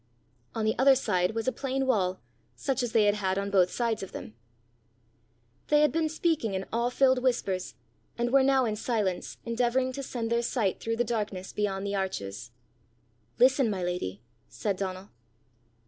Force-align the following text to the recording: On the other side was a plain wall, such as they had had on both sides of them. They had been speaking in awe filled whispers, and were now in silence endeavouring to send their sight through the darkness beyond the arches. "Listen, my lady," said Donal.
On 0.55 0.65
the 0.65 0.73
other 0.79 0.95
side 0.95 1.35
was 1.35 1.47
a 1.47 1.51
plain 1.51 1.85
wall, 1.85 2.19
such 2.55 2.81
as 2.81 2.91
they 2.91 3.03
had 3.05 3.13
had 3.13 3.37
on 3.37 3.51
both 3.51 3.69
sides 3.69 4.01
of 4.01 4.13
them. 4.13 4.33
They 5.67 5.81
had 5.81 5.91
been 5.91 6.09
speaking 6.09 6.55
in 6.55 6.65
awe 6.73 6.89
filled 6.89 7.21
whispers, 7.21 7.75
and 8.17 8.31
were 8.33 8.41
now 8.41 8.65
in 8.65 8.75
silence 8.75 9.37
endeavouring 9.45 9.91
to 9.91 10.01
send 10.01 10.31
their 10.31 10.41
sight 10.41 10.79
through 10.79 10.97
the 10.97 11.03
darkness 11.03 11.53
beyond 11.53 11.85
the 11.85 11.93
arches. 11.93 12.49
"Listen, 13.37 13.69
my 13.69 13.83
lady," 13.83 14.23
said 14.49 14.75
Donal. 14.75 15.11